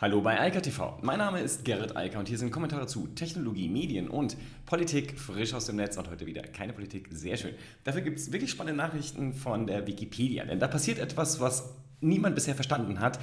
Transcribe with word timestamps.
Hallo 0.00 0.20
bei 0.20 0.38
Eika 0.38 0.60
TV. 0.60 0.96
Mein 1.02 1.18
Name 1.18 1.40
ist 1.40 1.64
Gerrit 1.64 1.96
Eiker 1.96 2.20
und 2.20 2.28
hier 2.28 2.38
sind 2.38 2.52
Kommentare 2.52 2.86
zu 2.86 3.08
Technologie, 3.16 3.68
Medien 3.68 4.06
und 4.06 4.36
Politik 4.64 5.18
frisch 5.18 5.52
aus 5.54 5.66
dem 5.66 5.74
Netz 5.74 5.96
und 5.96 6.08
heute 6.08 6.24
wieder 6.24 6.42
keine 6.42 6.72
Politik. 6.72 7.08
Sehr 7.10 7.36
schön. 7.36 7.56
Dafür 7.82 8.02
gibt 8.02 8.20
es 8.20 8.30
wirklich 8.30 8.52
spannende 8.52 8.80
Nachrichten 8.80 9.32
von 9.32 9.66
der 9.66 9.88
Wikipedia, 9.88 10.44
denn 10.44 10.60
da 10.60 10.68
passiert 10.68 11.00
etwas, 11.00 11.40
was 11.40 11.74
niemand 12.00 12.36
bisher 12.36 12.54
verstanden 12.54 13.00
hat. 13.00 13.18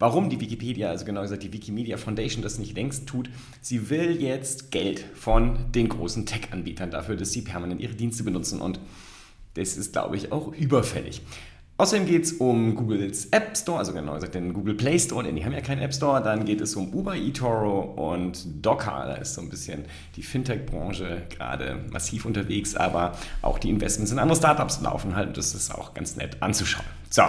Warum 0.00 0.30
die 0.30 0.40
Wikipedia, 0.40 0.90
also 0.90 1.04
genau 1.04 1.22
gesagt 1.22 1.44
die 1.44 1.52
Wikimedia 1.52 1.96
Foundation, 1.96 2.42
das 2.42 2.58
nicht 2.58 2.74
längst 2.74 3.06
tut. 3.06 3.30
Sie 3.60 3.88
will 3.88 4.20
jetzt 4.20 4.72
Geld 4.72 5.04
von 5.14 5.70
den 5.70 5.88
großen 5.88 6.26
Tech-Anbietern 6.26 6.90
dafür, 6.90 7.14
dass 7.14 7.30
sie 7.30 7.42
permanent 7.42 7.80
ihre 7.80 7.94
Dienste 7.94 8.24
benutzen 8.24 8.60
und 8.60 8.80
das 9.54 9.76
ist, 9.76 9.92
glaube 9.92 10.16
ich, 10.16 10.32
auch 10.32 10.52
überfällig. 10.54 11.22
Außerdem 11.80 12.04
geht 12.04 12.24
es 12.24 12.32
um 12.34 12.74
Googles 12.74 13.28
App 13.30 13.56
Store, 13.56 13.78
also 13.78 13.94
genau 13.94 14.12
gesagt 14.12 14.34
den 14.34 14.52
Google 14.52 14.74
Play 14.74 14.98
Store, 14.98 15.24
denn 15.24 15.34
die 15.34 15.46
haben 15.46 15.54
ja 15.54 15.62
keinen 15.62 15.80
App 15.80 15.94
Store. 15.94 16.22
Dann 16.22 16.44
geht 16.44 16.60
es 16.60 16.76
um 16.76 16.92
Uber, 16.92 17.16
eToro 17.16 17.80
und 18.12 18.44
Docker. 18.60 19.04
Da 19.06 19.14
ist 19.14 19.32
so 19.32 19.40
ein 19.40 19.48
bisschen 19.48 19.86
die 20.14 20.22
Fintech-Branche 20.22 21.22
gerade 21.30 21.78
massiv 21.90 22.26
unterwegs, 22.26 22.76
aber 22.76 23.12
auch 23.40 23.58
die 23.58 23.70
Investments 23.70 24.12
in 24.12 24.18
andere 24.18 24.36
Startups 24.36 24.82
laufen 24.82 25.16
halt. 25.16 25.38
Das 25.38 25.54
ist 25.54 25.74
auch 25.74 25.94
ganz 25.94 26.16
nett 26.16 26.36
anzuschauen. 26.40 26.84
So. 27.08 27.22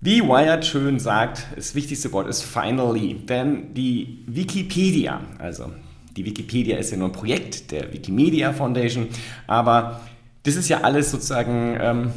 Wie 0.00 0.22
Wired 0.22 0.64
schön 0.64 1.00
sagt, 1.00 1.44
das 1.56 1.74
wichtigste 1.74 2.12
Wort 2.12 2.28
ist 2.28 2.44
finally, 2.44 3.14
denn 3.14 3.74
die 3.74 4.22
Wikipedia, 4.28 5.20
also 5.38 5.72
die 6.16 6.24
Wikipedia 6.24 6.76
ist 6.76 6.92
ja 6.92 6.96
nur 6.96 7.08
ein 7.08 7.12
Projekt 7.12 7.72
der 7.72 7.92
Wikimedia 7.92 8.52
Foundation, 8.52 9.08
aber 9.48 10.00
das 10.44 10.54
ist 10.54 10.68
ja 10.68 10.82
alles 10.82 11.10
sozusagen 11.10 11.76
ähm, 11.80 12.12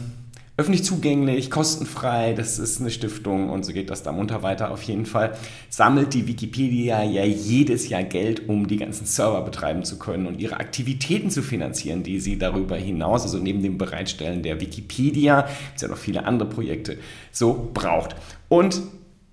öffentlich 0.57 0.85
zugänglich, 0.85 1.51
kostenfrei, 1.51 2.33
das 2.33 2.59
ist 2.59 2.79
eine 2.79 2.89
Stiftung 2.89 3.49
und 3.49 3.65
so 3.65 3.73
geht 3.73 3.89
das 3.89 4.03
da 4.03 4.13
munter 4.13 4.41
weiter 4.41 4.71
auf 4.71 4.83
jeden 4.83 5.05
Fall. 5.05 5.35
Sammelt 5.69 6.13
die 6.13 6.27
Wikipedia 6.27 7.03
ja 7.03 7.25
jedes 7.25 7.89
Jahr 7.89 8.03
Geld, 8.03 8.47
um 8.47 8.65
die 8.67 8.77
ganzen 8.77 9.05
Server 9.05 9.41
betreiben 9.41 9.83
zu 9.83 9.99
können 9.99 10.27
und 10.27 10.39
ihre 10.39 10.57
Aktivitäten 10.57 11.29
zu 11.29 11.41
finanzieren, 11.41 12.03
die 12.03 12.21
sie 12.21 12.37
darüber 12.37 12.77
hinaus, 12.77 13.23
also 13.23 13.37
neben 13.37 13.61
dem 13.61 13.77
Bereitstellen 13.77 14.43
der 14.43 14.61
Wikipedia, 14.61 15.45
es 15.75 15.81
ja 15.81 15.89
noch 15.89 15.97
viele 15.97 16.23
andere 16.23 16.47
Projekte, 16.47 16.99
so 17.31 17.69
braucht. 17.73 18.15
Und 18.47 18.81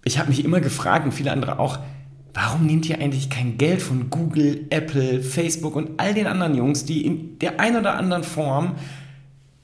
ich 0.05 0.19
habe 0.19 0.31
mich 0.31 0.45
immer 0.45 0.61
gefragt 0.61 1.05
und 1.05 1.12
viele 1.12 1.31
andere 1.31 1.61
auch, 1.61 1.79
warum 2.34 2.67
nehmt 2.67 2.89
ihr 2.89 2.98
eigentlich 2.98 3.31
kein 3.31 3.59
Geld 3.59 3.81
von 3.81 4.11
Google, 4.11 4.67
Apple, 4.70 5.23
Facebook 5.23 5.77
und 5.77 6.01
all 6.01 6.14
den 6.14 6.27
anderen 6.27 6.57
Jungs, 6.57 6.84
die 6.84 7.07
in 7.07 7.39
der 7.39 7.61
einen 7.61 7.77
oder 7.77 7.95
anderen 7.95 8.25
Form 8.25 8.75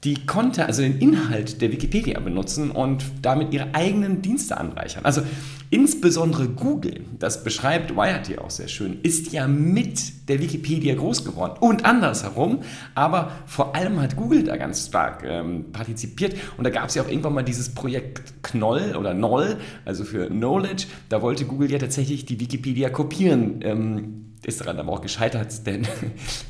die 0.05 0.25
Content, 0.25 0.67
also 0.67 0.81
den 0.81 0.99
Inhalt 0.99 1.61
der 1.61 1.73
Wikipedia 1.73 2.19
benutzen 2.21 2.71
und 2.71 3.03
damit 3.21 3.53
ihre 3.53 3.75
eigenen 3.75 4.21
Dienste 4.21 4.57
anreichern. 4.57 5.03
Also 5.03 5.23
insbesondere 5.71 6.47
Google, 6.47 7.01
das 7.19 7.43
beschreibt 7.43 7.95
Wired 7.95 8.27
hier 8.27 8.41
auch 8.41 8.49
sehr 8.49 8.69
schön, 8.69 8.99
ist 9.03 9.33
ja 9.33 9.47
mit 9.47 10.29
der 10.29 10.39
Wikipedia 10.39 10.95
groß 10.95 11.25
geworden 11.25 11.57
und 11.59 11.83
andersherum, 11.83 12.59
aber 12.95 13.31
vor 13.45 13.75
allem 13.75 13.99
hat 13.99 14.15
Google 14.15 14.43
da 14.43 14.55
ganz 14.55 14.87
stark 14.87 15.23
ähm, 15.25 15.65
partizipiert 15.73 16.33
und 16.55 16.63
da 16.63 16.69
gab 16.69 16.87
es 16.87 16.95
ja 16.95 17.03
auch 17.03 17.09
irgendwann 17.09 17.33
mal 17.33 17.43
dieses 17.43 17.69
Projekt 17.69 18.41
Knoll 18.41 18.95
oder 18.97 19.13
Noll, 19.13 19.57
also 19.83 20.05
für 20.05 20.27
Knowledge, 20.27 20.85
da 21.09 21.21
wollte 21.21 21.43
Google 21.45 21.69
ja 21.71 21.77
tatsächlich 21.77 22.25
die 22.25 22.39
Wikipedia 22.39 22.89
kopieren. 22.89 23.59
Ähm, 23.63 24.28
ist 24.45 24.61
daran 24.61 24.79
aber 24.79 24.91
auch 24.91 25.01
gescheitert, 25.01 25.65
denn 25.65 25.87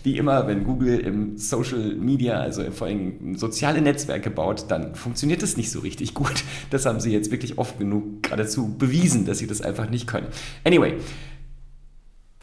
wie 0.03 0.17
immer, 0.17 0.47
wenn 0.47 0.63
Google 0.63 0.99
im 0.99 1.37
Social 1.37 1.95
Media, 1.95 2.39
also 2.39 2.69
vor 2.71 2.87
allem 2.87 3.35
soziale 3.35 3.81
Netzwerke 3.81 4.29
baut, 4.29 4.65
dann 4.69 4.95
funktioniert 4.95 5.41
das 5.41 5.57
nicht 5.57 5.71
so 5.71 5.79
richtig 5.79 6.13
gut. 6.13 6.43
Das 6.69 6.85
haben 6.85 6.99
sie 6.99 7.11
jetzt 7.11 7.31
wirklich 7.31 7.57
oft 7.57 7.77
genug 7.79 8.23
geradezu 8.23 8.75
bewiesen, 8.77 9.25
dass 9.25 9.39
sie 9.39 9.47
das 9.47 9.61
einfach 9.61 9.89
nicht 9.89 10.07
können. 10.07 10.27
Anyway, 10.63 10.95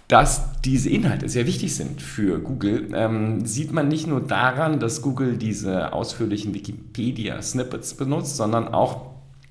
dass 0.09 0.61
diese 0.63 0.89
Inhalte 0.89 1.29
sehr 1.29 1.47
wichtig 1.47 1.75
sind 1.75 2.01
für 2.01 2.39
Google, 2.39 2.91
ähm, 2.95 3.45
sieht 3.45 3.73
man 3.73 3.89
nicht 3.89 4.07
nur 4.07 4.21
daran, 4.21 4.79
dass 4.79 5.03
Google 5.03 5.37
diese 5.37 5.93
ausführlichen 5.93 6.55
Wikipedia-Snippets 6.55 7.95
benutzt, 7.95 8.37
sondern 8.37 8.69
auch 8.69 9.06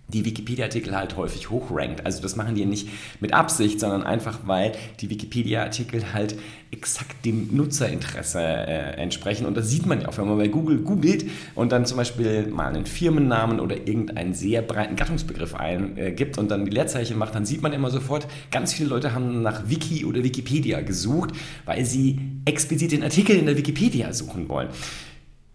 die 0.08 0.24
Wikipedia-Artikel 0.24 0.96
halt 0.96 1.18
häufig 1.18 1.50
hochrankt. 1.50 2.06
Also 2.06 2.22
das 2.22 2.36
machen 2.36 2.56
die 2.56 2.66
nicht 2.66 2.90
mit 3.20 3.34
Absicht, 3.34 3.80
sondern 3.80 4.04
einfach, 4.04 4.40
weil 4.46 4.74
die 5.02 5.10
Wikipedia-Artikel 5.10 6.14
halt 6.14 6.36
exakt 6.72 7.26
dem 7.26 7.56
Nutzerinteresse 7.56 8.40
äh, 8.40 8.98
entsprechen. 8.98 9.46
Und 9.46 9.58
das 9.58 9.70
sieht 9.70 9.86
man 9.86 10.02
ja 10.02 10.08
auch, 10.08 10.18
wenn 10.18 10.28
man 10.28 10.38
bei 10.38 10.48
Google 10.48 10.80
googelt 10.80 11.26
und 11.56 11.72
dann 11.72 11.86
zum 11.86 11.98
Beispiel 11.98 12.48
mal 12.48 12.68
einen 12.68 12.86
Firmennamen 12.86 13.60
oder 13.60 13.76
irgendeinen 13.76 14.34
sehr 14.34 14.62
breiten 14.62 14.96
Gattungsbegriff 14.96 15.56
eingibt 15.56 16.38
äh, 16.38 16.40
und 16.40 16.52
dann 16.52 16.66
die 16.66 16.72
Leerzeichen 16.72 17.18
macht, 17.18 17.34
dann 17.34 17.46
sieht 17.46 17.62
man 17.62 17.74
immer 17.74 17.90
sofort, 17.90 18.28
ganz 18.52 18.74
viele 18.74 18.90
Leute 18.90 19.14
haben 19.14 19.42
nach 19.42 19.70
Wiki 19.70 20.06
oder 20.06 20.24
Wikipedia 20.24 20.82
gesucht, 20.82 21.32
weil 21.66 21.86
sie 21.86 22.20
explizit 22.46 22.92
den 22.92 23.04
Artikel 23.04 23.36
in 23.36 23.46
der 23.46 23.58
Wikipedia 23.58 24.14
suchen 24.14 24.48
wollen. 24.50 24.70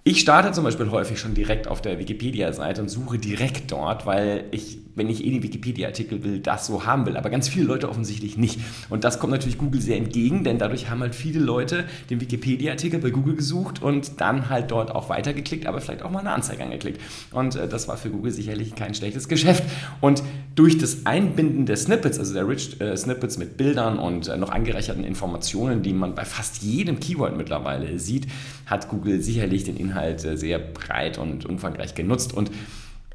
Ich 0.02 0.20
starte 0.20 0.50
zum 0.52 0.64
Beispiel 0.64 0.90
häufig 0.90 1.20
schon 1.20 1.34
direkt 1.34 1.68
auf 1.68 1.82
der 1.82 1.98
Wikipedia-Seite 1.98 2.80
und 2.80 2.88
suche 2.88 3.18
direkt 3.18 3.70
dort, 3.70 4.06
weil 4.06 4.44
ich, 4.50 4.78
wenn 4.94 5.10
ich 5.10 5.22
eh 5.26 5.30
die 5.30 5.42
Wikipedia-Artikel 5.42 6.24
will, 6.24 6.38
das 6.38 6.66
so 6.66 6.86
haben 6.86 7.04
will. 7.04 7.18
Aber 7.18 7.28
ganz 7.28 7.50
viele 7.50 7.66
Leute 7.66 7.86
offensichtlich 7.86 8.38
nicht. 8.38 8.60
Und 8.88 9.04
das 9.04 9.18
kommt 9.18 9.32
natürlich 9.32 9.58
Google 9.58 9.82
sehr 9.82 9.98
entgegen, 9.98 10.42
denn 10.42 10.56
dadurch 10.56 10.88
haben 10.88 11.00
halt 11.00 11.14
viele 11.14 11.38
Leute 11.38 11.84
den 12.08 12.18
Wikipedia-Artikel 12.22 12.98
bei 12.98 13.10
Google 13.10 13.36
gesucht 13.36 13.82
und 13.82 14.22
dann 14.22 14.48
halt 14.48 14.70
dort 14.70 14.90
auch 14.90 15.10
weitergeklickt, 15.10 15.66
aber 15.66 15.82
vielleicht 15.82 16.02
auch 16.02 16.10
mal 16.10 16.20
eine 16.20 16.32
Anzeige 16.32 16.64
angeklickt. 16.64 16.98
Und 17.30 17.56
äh, 17.56 17.68
das 17.68 17.86
war 17.86 17.98
für 17.98 18.08
Google 18.08 18.32
sicherlich 18.32 18.74
kein 18.74 18.94
schlechtes 18.94 19.28
Geschäft. 19.28 19.64
Und 20.00 20.22
durch 20.54 20.78
das 20.78 21.06
Einbinden 21.06 21.66
der 21.66 21.76
Snippets, 21.76 22.18
also 22.18 22.34
der 22.34 22.46
Rich 22.48 22.80
äh, 22.80 22.96
Snippets 22.96 23.38
mit 23.38 23.56
Bildern 23.56 23.98
und 23.98 24.28
äh, 24.28 24.36
noch 24.36 24.50
angereicherten 24.50 25.04
Informationen, 25.04 25.82
die 25.82 25.92
man 25.92 26.14
bei 26.14 26.24
fast 26.24 26.62
jedem 26.62 26.98
Keyword 27.00 27.36
mittlerweile 27.36 27.98
sieht, 27.98 28.26
hat 28.66 28.88
Google 28.88 29.22
sicherlich 29.22 29.64
den 29.64 29.76
Inhalt 29.76 30.20
Inhalt 30.20 30.20
sehr 30.20 30.58
breit 30.58 31.18
und 31.18 31.46
umfangreich 31.46 31.94
genutzt. 31.94 32.32
Und 32.32 32.50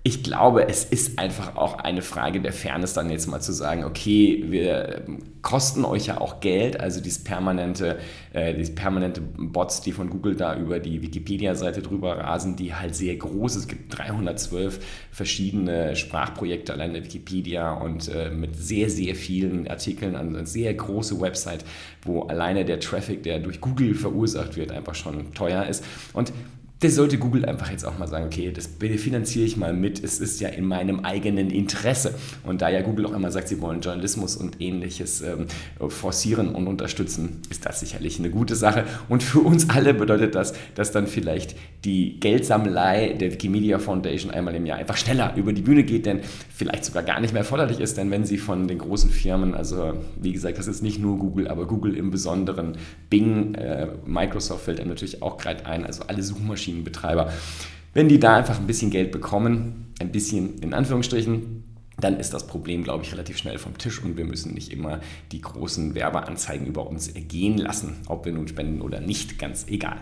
ich 0.08 0.22
glaube, 0.22 0.70
es 0.70 0.86
ist 0.86 1.18
einfach 1.18 1.56
auch 1.56 1.80
eine 1.80 2.04
Frage 2.04 2.40
der 2.40 2.54
Fairness, 2.54 2.94
dann 2.94 3.10
jetzt 3.10 3.26
mal 3.26 3.40
zu 3.40 3.52
sagen, 3.52 3.86
okay, 3.86 4.44
wir 4.46 5.04
ähm, 5.08 5.24
kosten 5.42 5.84
euch 5.84 6.06
ja 6.06 6.22
auch 6.22 6.42
Geld, 6.42 6.80
also 6.80 7.02
dieses 7.02 7.24
permanente, 7.24 7.98
äh, 8.32 8.54
dieses 8.54 8.76
permanente 8.76 9.20
Bots, 9.20 9.82
die 9.82 9.94
von 9.94 10.12
Google 10.12 10.36
da 10.36 10.56
über 10.60 10.80
die 10.80 11.02
Wikipedia-Seite 11.02 11.82
drüber 11.82 12.20
rasen, 12.20 12.56
die 12.56 12.76
halt 12.76 12.94
sehr 12.94 13.16
groß 13.16 13.56
ist. 13.56 13.62
Es 13.64 13.68
gibt 13.68 13.98
312 13.98 14.80
verschiedene 15.10 15.96
Sprachprojekte 15.96 16.74
allein 16.74 16.90
in 16.90 16.94
der 16.94 17.06
Wikipedia 17.06 17.74
und 17.74 18.08
äh, 18.08 18.30
mit 18.30 18.56
sehr, 18.56 18.92
sehr 18.92 19.16
vielen 19.16 19.68
Artikeln, 19.68 20.16
also 20.16 20.38
eine 20.38 20.46
sehr 20.46 20.72
große 20.76 21.20
Website, 21.20 21.66
wo 22.04 22.22
alleine 22.22 22.64
der 22.64 22.80
Traffic, 22.80 23.24
der 23.24 23.40
durch 23.40 23.60
Google 23.60 23.96
verursacht 23.96 24.56
wird, 24.56 24.72
einfach 24.72 24.94
schon 24.94 25.34
teuer 25.34 25.66
ist. 25.66 25.84
Und 26.14 26.32
das 26.82 26.96
sollte 26.96 27.18
Google 27.18 27.46
einfach 27.46 27.72
jetzt 27.72 27.86
auch 27.86 27.98
mal 27.98 28.08
sagen, 28.08 28.26
okay, 28.26 28.52
das 28.52 28.70
finanziere 28.98 29.46
ich 29.46 29.56
mal 29.56 29.74
mit, 29.74 30.04
es 30.04 30.20
ist 30.20 30.42
ja 30.42 30.50
in 30.50 30.66
meinem 30.66 31.00
eigenen 31.00 31.50
Interesse. 31.50 32.14
Und 32.44 32.62
da 32.62 32.70
ja 32.70 32.82
Google 32.82 33.06
auch 33.06 33.14
immer 33.14 33.32
sagt, 33.32 33.48
sie 33.48 33.62
wollen 33.62 33.80
Journalismus 33.80 34.36
und 34.36 34.62
ähnliches 34.62 35.22
ähm, 35.22 35.48
forcieren 35.88 36.54
und 36.54 36.68
unterstützen, 36.68 37.42
ist 37.50 37.66
das 37.66 37.80
sicherlich 37.80 38.20
eine 38.20 38.30
gute 38.30 38.56
Sache. 38.56 38.84
Und 39.08 39.24
für 39.24 39.40
uns 39.40 39.70
alle 39.70 39.94
bedeutet 39.94 40.36
das, 40.36 40.54
dass 40.76 40.92
dann 40.92 41.08
vielleicht 41.08 41.56
die 41.86 42.20
Geldsammelei 42.20 43.16
der 43.20 43.32
Wikimedia 43.32 43.80
Foundation 43.80 44.32
einmal 44.32 44.56
im 44.56 44.66
Jahr 44.66 44.78
einfach 44.78 44.98
schneller 44.98 45.34
über 45.38 45.54
die 45.54 45.62
Bühne 45.62 45.84
geht, 45.84 46.06
denn 46.06 46.22
vielleicht 46.54 46.84
sogar 46.84 47.04
gar 47.04 47.22
nicht 47.22 47.32
mehr 47.32 47.42
erforderlich 47.42 47.80
ist, 47.80 47.98
denn 47.98 48.12
wenn 48.12 48.26
sie 48.26 48.38
von 48.38 48.68
den 48.68 48.80
großen 48.80 49.10
Firmen, 49.10 49.54
also 49.54 49.94
wie 50.20 50.34
gesagt, 50.34 50.58
das 50.58 50.68
ist 50.68 50.82
nicht 50.82 51.00
nur 51.00 51.18
Google, 51.20 51.48
aber 51.48 51.68
Google 51.68 51.96
im 51.96 52.12
Besonderen, 52.12 52.78
Bing, 53.10 53.56
äh, 53.56 53.88
Microsoft 54.06 54.66
fällt 54.66 54.80
einem 54.80 54.90
natürlich 54.90 55.22
auch 55.22 55.38
gerade 55.38 55.66
ein, 55.66 55.86
also 55.86 56.04
alle 56.08 56.24
Suchmaschinen, 56.24 56.65
Suchmaschinenbetreiber. 56.66 57.32
Wenn 57.94 58.10
die 58.10 58.20
da 58.20 58.36
einfach 58.36 58.60
ein 58.60 58.68
bisschen 58.68 58.92
Geld 58.92 59.12
bekommen, 59.12 59.94
ein 60.00 60.12
bisschen 60.12 60.60
in 60.60 60.74
Anführungsstrichen, 60.74 61.64
dann 61.98 62.20
ist 62.20 62.34
das 62.34 62.46
Problem, 62.48 62.84
glaube 62.84 63.06
ich, 63.06 63.14
relativ 63.14 63.38
schnell 63.38 63.58
vom 63.58 63.78
Tisch 63.78 64.04
und 64.04 64.18
wir 64.18 64.26
müssen 64.26 64.54
nicht 64.54 64.74
immer 64.74 65.00
die 65.32 65.40
großen 65.40 65.96
Werbeanzeigen 65.96 66.68
über 66.68 66.88
uns 66.88 67.08
ergehen 67.08 67.58
lassen, 67.58 68.02
ob 68.08 68.26
wir 68.26 68.34
nun 68.34 68.50
spenden 68.50 68.82
oder 68.82 69.00
nicht, 69.00 69.40
ganz 69.40 69.68
egal. 69.70 69.98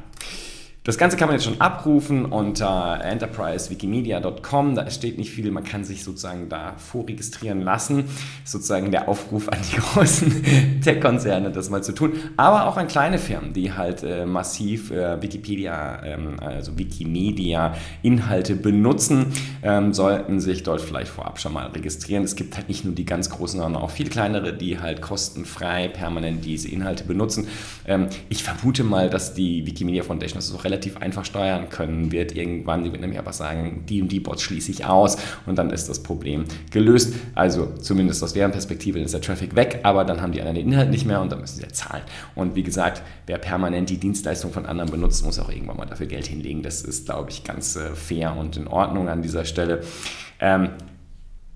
Das 0.85 0.97
Ganze 0.97 1.15
kann 1.15 1.29
man 1.29 1.37
jetzt 1.37 1.45
schon 1.45 1.61
abrufen 1.61 2.25
unter 2.25 2.99
enterprisewikimedia.com. 3.01 4.75
Da 4.75 4.89
steht 4.89 5.17
nicht 5.17 5.31
viel, 5.31 5.49
man 5.49 5.63
kann 5.63 5.85
sich 5.85 6.03
sozusagen 6.03 6.49
da 6.49 6.73
vorregistrieren 6.75 7.61
lassen. 7.61 8.09
Sozusagen 8.43 8.91
der 8.91 9.07
Aufruf 9.07 9.47
an 9.47 9.59
die 9.71 9.77
großen 9.79 10.81
Tech-Konzerne, 10.83 11.51
das 11.51 11.69
mal 11.69 11.81
zu 11.85 11.93
tun. 11.93 12.11
Aber 12.35 12.67
auch 12.67 12.75
an 12.75 12.89
kleine 12.89 13.17
Firmen, 13.17 13.53
die 13.53 13.71
halt 13.71 14.03
äh, 14.03 14.25
massiv 14.25 14.91
äh, 14.91 15.21
Wikipedia, 15.21 16.03
ähm, 16.03 16.37
also 16.41 16.77
Wikimedia-Inhalte 16.77 18.57
benutzen, 18.57 19.27
ähm, 19.63 19.93
sollten 19.93 20.41
sich 20.41 20.63
dort 20.63 20.81
vielleicht 20.81 21.11
vorab 21.11 21.39
schon 21.39 21.53
mal 21.53 21.67
registrieren. 21.67 22.25
Es 22.25 22.35
gibt 22.35 22.57
halt 22.57 22.67
nicht 22.67 22.83
nur 22.83 22.93
die 22.93 23.05
ganz 23.05 23.29
großen, 23.29 23.57
sondern 23.57 23.81
auch 23.81 23.91
viel 23.91 24.09
kleinere, 24.09 24.51
die 24.51 24.81
halt 24.81 25.01
kostenfrei 25.01 25.87
permanent 25.87 26.43
diese 26.43 26.67
Inhalte 26.67 27.05
benutzen. 27.05 27.47
Ähm, 27.87 28.07
ich 28.27 28.43
vermute 28.43 28.83
mal, 28.83 29.09
dass 29.09 29.33
die 29.33 29.65
Wikimedia 29.65 30.03
Foundation 30.03 30.39
das 30.39 30.53
auch 30.53 30.65
relativ 30.65 30.72
relativ 30.73 30.97
einfach 30.97 31.23
steuern 31.23 31.69
können 31.69 32.11
wird 32.11 32.35
irgendwann. 32.35 32.83
Die 32.83 32.91
wird 32.91 33.01
nämlich 33.01 33.19
einfach 33.19 33.33
sagen, 33.33 33.83
die 33.87 34.01
und 34.01 34.11
die 34.11 34.19
Bots 34.19 34.41
schließe 34.41 34.71
ich 34.71 34.85
aus 34.85 35.17
und 35.45 35.57
dann 35.57 35.69
ist 35.69 35.87
das 35.87 36.01
Problem 36.01 36.45
gelöst. 36.71 37.13
Also 37.35 37.73
zumindest 37.79 38.23
aus 38.23 38.33
deren 38.33 38.51
Perspektive 38.51 38.99
ist 38.99 39.13
der 39.13 39.21
Traffic 39.21 39.55
weg, 39.55 39.79
aber 39.83 40.03
dann 40.03 40.21
haben 40.21 40.31
die 40.31 40.41
anderen 40.41 40.55
den 40.55 40.67
Inhalt 40.67 40.89
nicht 40.89 41.05
mehr 41.05 41.21
und 41.21 41.31
dann 41.31 41.39
müssen 41.39 41.57
sie 41.57 41.63
ja 41.63 41.69
zahlen. 41.69 42.03
Und 42.35 42.55
wie 42.55 42.63
gesagt, 42.63 43.03
wer 43.27 43.37
permanent 43.37 43.89
die 43.89 43.97
Dienstleistung 43.97 44.51
von 44.51 44.65
anderen 44.65 44.89
benutzt, 44.89 45.23
muss 45.23 45.39
auch 45.39 45.49
irgendwann 45.49 45.77
mal 45.77 45.85
dafür 45.85 46.07
Geld 46.07 46.25
hinlegen. 46.25 46.63
Das 46.63 46.81
ist, 46.81 47.05
glaube 47.05 47.29
ich, 47.29 47.43
ganz 47.43 47.75
äh, 47.75 47.93
fair 47.95 48.35
und 48.35 48.57
in 48.57 48.67
Ordnung 48.67 49.09
an 49.09 49.21
dieser 49.21 49.45
Stelle. 49.45 49.81
Ähm, 50.39 50.69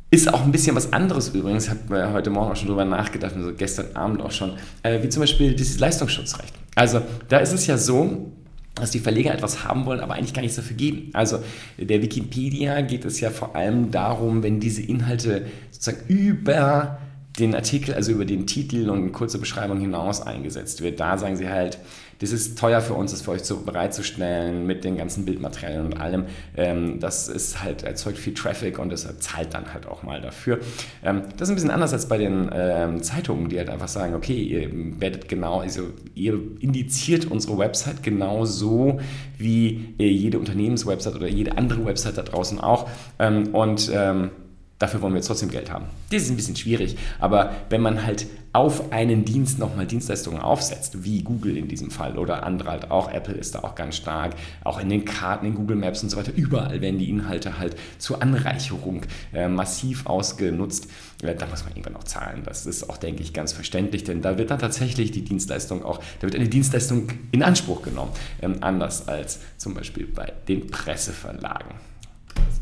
ist 0.10 0.34
auch 0.34 0.42
ein 0.42 0.52
bisschen 0.54 0.76
was 0.76 0.94
anderes 0.94 1.30
übrigens, 1.30 1.66
ich 1.66 1.72
habe 1.72 2.14
heute 2.14 2.30
Morgen 2.30 2.52
auch 2.52 2.56
schon 2.56 2.70
drüber 2.70 2.86
nachgedacht, 2.86 3.36
also 3.36 3.52
gestern 3.54 3.94
Abend 3.94 4.22
auch 4.22 4.32
schon, 4.32 4.54
äh, 4.84 5.04
wie 5.04 5.10
zum 5.10 5.22
Beispiel 5.22 5.54
dieses 5.54 5.80
Leistungsschutzrecht. 5.80 6.54
Also 6.76 7.02
da 7.28 7.40
ist 7.40 7.52
es 7.52 7.68
ja 7.68 7.78
so, 7.78 8.32
dass 8.80 8.92
die 8.92 9.00
Verleger 9.00 9.34
etwas 9.34 9.64
haben 9.64 9.86
wollen, 9.86 10.00
aber 10.00 10.16
eigentlich 10.16 10.34
gar 10.34 10.42
nichts 10.42 10.58
dafür 10.58 10.76
geben. 10.76 11.10
Also 11.14 11.40
der 11.78 12.02
Wikipedia 12.02 12.82
geht 12.82 13.06
es 13.06 13.20
ja 13.20 13.30
vor 13.30 13.56
allem 13.56 13.92
darum, 13.92 14.44
wenn 14.44 14.60
diese 14.60 14.82
Inhalte 14.82 15.46
sozusagen 15.72 16.08
über 16.08 17.00
den 17.40 17.54
Artikel, 17.54 17.94
also 17.94 18.12
über 18.12 18.26
den 18.26 18.48
Titel 18.48 18.90
und 18.90 18.98
eine 19.00 19.12
kurze 19.12 19.38
Beschreibung 19.38 19.80
hinaus 19.80 20.22
eingesetzt 20.22 20.82
wird. 20.82 21.00
Da 21.00 21.18
sagen 21.18 21.36
sie 21.36 21.50
halt, 21.50 21.78
das 22.20 22.32
ist 22.32 22.58
teuer 22.58 22.82
für 22.82 22.96
uns, 22.96 23.12
das 23.12 23.22
für 23.22 23.32
euch 23.32 23.44
zu, 23.44 23.64
bereitzustellen 23.64 24.66
mit 24.66 24.84
den 24.84 24.98
ganzen 24.98 25.26
Bildmaterialien 25.26 25.86
und 25.86 26.00
allem. 26.00 26.26
Ähm, 26.56 27.00
das 27.00 27.28
ist 27.28 27.64
halt, 27.64 27.84
erzeugt 27.84 28.18
viel 28.18 28.34
Traffic 28.34 28.80
und 28.80 28.90
deshalb 28.92 29.22
zahlt 29.22 29.54
dann 29.54 29.72
halt 29.72 29.86
auch 29.86 30.02
mal 30.02 30.20
dafür. 30.20 30.60
Ähm, 31.04 31.24
das 31.38 31.48
ist 31.48 31.50
ein 31.50 31.56
bisschen 31.56 31.70
anders 31.70 31.94
als 31.94 32.08
bei 32.08 32.18
den 32.18 32.50
ähm, 32.52 33.04
Zeitungen, 33.04 33.50
die 33.50 33.60
halt 33.60 33.70
einfach 33.70 33.88
sagen, 33.88 34.16
okay, 34.16 34.42
ihr 34.42 34.70
werdet 35.00 35.30
genau, 35.30 35.60
also 35.60 35.84
ihr 36.16 36.40
indiziert 36.60 37.30
unsere 37.30 37.58
Website 37.60 38.02
genauso 38.02 39.00
wie 39.38 39.94
äh, 40.00 40.08
jede 40.08 40.40
Unternehmenswebsite 40.40 41.16
oder 41.16 41.28
jede 41.28 41.56
andere 41.56 41.86
Website 41.86 42.18
da 42.18 42.24
draußen 42.24 42.60
auch. 42.60 42.90
Ähm, 43.20 43.54
und 43.54 43.92
ähm, 43.94 44.32
Dafür 44.80 45.02
wollen 45.02 45.16
wir 45.16 45.22
trotzdem 45.22 45.50
Geld 45.50 45.72
haben. 45.72 45.86
Das 46.12 46.24
ist 46.24 46.30
ein 46.30 46.36
bisschen 46.36 46.56
schwierig, 46.56 46.98
aber 47.20 47.52
wenn 47.70 47.82
man 47.82 48.06
halt 48.06 48.28
auf 48.54 48.92
einen 48.92 49.26
Dienst 49.26 49.60
nochmal 49.60 49.86
Dienstleistungen 49.86 50.40
aufsetzt, 50.40 51.04
wie 51.04 51.22
Google 51.22 51.58
in 51.58 51.68
diesem 51.68 51.92
Fall 51.92 52.18
oder 52.18 52.44
andere 52.44 52.72
halt 52.72 52.92
auch, 52.92 53.12
Apple 53.12 53.36
ist 53.36 53.54
da 53.54 53.60
auch 53.60 53.76
ganz 53.76 53.98
stark, 53.98 54.36
auch 54.64 54.80
in 54.80 54.90
den 54.90 55.06
Karten, 55.06 55.46
in 55.46 55.56
Google 55.56 55.78
Maps 55.78 56.02
und 56.02 56.10
so 56.10 56.18
weiter, 56.18 56.32
überall 56.36 56.82
werden 56.82 56.98
die 56.98 57.10
Inhalte 57.10 57.60
halt 57.60 57.76
zur 58.00 58.22
Anreicherung 58.22 59.04
äh, 59.34 59.48
massiv 59.48 60.06
ausgenutzt. 60.06 60.88
Äh, 61.22 61.36
da 61.36 61.46
muss 61.48 61.64
man 61.64 61.74
irgendwann 61.74 61.98
auch 61.98 62.04
zahlen. 62.04 62.44
Das 62.46 62.66
ist 62.66 62.90
auch, 62.90 62.98
denke 62.98 63.22
ich, 63.22 63.34
ganz 63.34 63.54
verständlich, 63.54 64.04
denn 64.04 64.22
da 64.22 64.38
wird 64.38 64.50
dann 64.50 64.60
tatsächlich 64.60 65.12
die 65.12 65.24
Dienstleistung 65.24 65.84
auch, 65.84 66.00
da 66.20 66.24
wird 66.24 66.36
eine 66.36 66.50
Dienstleistung 66.50 67.10
in 67.32 67.44
Anspruch 67.44 67.82
genommen, 67.82 68.12
ähm, 68.42 68.58
anders 68.62 69.08
als 69.08 69.40
zum 69.58 69.74
Beispiel 69.74 70.08
bei 70.08 70.34
den 70.48 70.68
Presseverlagen. 70.68 71.76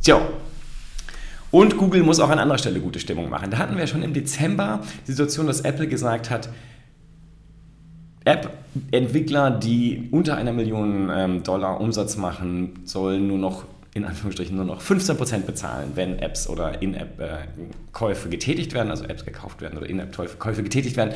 So, 0.01 0.21
und 1.55 1.77
Google 1.77 2.03
muss 2.03 2.19
auch 2.19 2.29
an 2.29 2.37
anderer 2.37 2.57
Stelle 2.57 2.81
gute 2.81 2.99
Stimmung 2.99 3.29
machen. 3.29 3.49
Da 3.49 3.59
hatten 3.59 3.77
wir 3.77 3.87
schon 3.87 4.03
im 4.03 4.11
Dezember 4.11 4.81
die 5.07 5.11
Situation, 5.11 5.47
dass 5.47 5.61
Apple 5.61 5.87
gesagt 5.87 6.29
hat, 6.29 6.49
App-Entwickler, 8.25 9.51
die 9.51 10.09
unter 10.11 10.35
einer 10.35 10.51
Million 10.51 11.09
ähm, 11.15 11.43
Dollar 11.43 11.79
Umsatz 11.79 12.17
machen, 12.17 12.81
sollen 12.83 13.27
nur 13.27 13.37
noch 13.37 13.63
in 13.93 14.03
Anführungsstrichen 14.03 14.53
nur 14.53 14.65
noch 14.65 14.81
15% 14.81 15.45
bezahlen, 15.45 15.93
wenn 15.95 16.19
Apps 16.19 16.49
oder 16.49 16.81
In-App-Käufe 16.81 18.27
getätigt 18.27 18.73
werden, 18.73 18.89
also 18.89 19.05
Apps 19.05 19.23
gekauft 19.23 19.61
werden 19.61 19.77
oder 19.77 19.87
In-App-Käufe 19.87 20.61
getätigt 20.61 20.97
werden. 20.97 21.13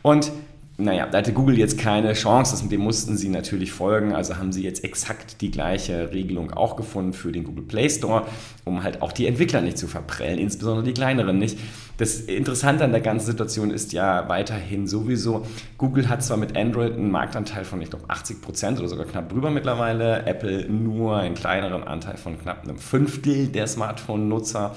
Und 0.00 0.32
naja, 0.76 1.06
da 1.06 1.18
hatte 1.18 1.32
Google 1.32 1.56
jetzt 1.56 1.78
keine 1.78 2.14
Chance, 2.14 2.68
dem 2.68 2.80
mussten 2.80 3.16
sie 3.16 3.28
natürlich 3.28 3.70
folgen, 3.70 4.12
also 4.12 4.38
haben 4.38 4.50
sie 4.50 4.64
jetzt 4.64 4.82
exakt 4.82 5.40
die 5.40 5.52
gleiche 5.52 6.12
Regelung 6.12 6.52
auch 6.52 6.74
gefunden 6.74 7.12
für 7.12 7.30
den 7.30 7.44
Google 7.44 7.64
Play 7.64 7.88
Store, 7.88 8.26
um 8.64 8.82
halt 8.82 9.00
auch 9.00 9.12
die 9.12 9.28
Entwickler 9.28 9.60
nicht 9.60 9.78
zu 9.78 9.86
verprellen, 9.86 10.36
insbesondere 10.36 10.84
die 10.84 10.92
kleineren 10.92 11.38
nicht. 11.38 11.60
Das 11.96 12.22
Interessante 12.22 12.82
an 12.82 12.90
der 12.90 13.02
ganzen 13.02 13.26
Situation 13.26 13.70
ist 13.70 13.92
ja 13.92 14.28
weiterhin 14.28 14.88
sowieso, 14.88 15.46
Google 15.78 16.08
hat 16.08 16.24
zwar 16.24 16.38
mit 16.38 16.56
Android 16.56 16.94
einen 16.94 17.12
Marktanteil 17.12 17.64
von, 17.64 17.80
ich 17.80 17.90
glaube, 17.90 18.06
80 18.08 18.42
Prozent 18.42 18.80
oder 18.80 18.88
sogar 18.88 19.06
knapp 19.06 19.28
drüber 19.28 19.50
mittlerweile, 19.50 20.26
Apple 20.26 20.68
nur 20.68 21.18
einen 21.18 21.36
kleineren 21.36 21.84
Anteil 21.84 22.16
von 22.16 22.36
knapp 22.36 22.64
einem 22.64 22.78
Fünftel 22.78 23.46
der 23.46 23.68
Smartphone-Nutzer, 23.68 24.74